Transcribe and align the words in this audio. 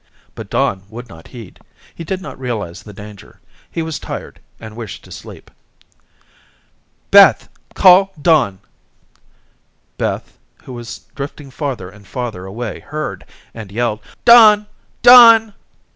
But 0.33 0.49
Don 0.49 0.81
would 0.89 1.07
not 1.09 1.27
heed. 1.27 1.59
He 1.93 2.03
did 2.03 2.23
not 2.23 2.39
realize 2.39 2.81
the 2.81 2.91
danger. 2.91 3.39
He 3.69 3.83
was 3.83 3.99
tired 3.99 4.39
and 4.59 4.75
wished 4.75 5.03
to 5.03 5.11
sleep. 5.11 5.51
"Beth, 7.11 7.47
call 7.75 8.11
Don." 8.19 8.57
Beth 9.99 10.39
who 10.63 10.73
was 10.73 11.01
drifting 11.13 11.51
farther 11.51 11.87
and 11.87 12.07
farther 12.07 12.45
away 12.47 12.79
heard, 12.79 13.25
and 13.53 13.71
yelled: 13.71 13.99
"Don, 14.25 14.65
Don." 15.03 15.53